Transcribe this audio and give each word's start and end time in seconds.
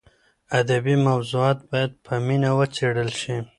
ادبي 0.59 0.95
موضوعات 1.07 1.59
باید 1.71 1.91
په 2.05 2.13
مینه 2.25 2.49
وڅېړل 2.57 3.09
شي. 3.21 3.35